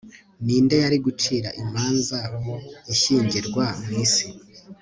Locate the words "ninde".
0.45-0.75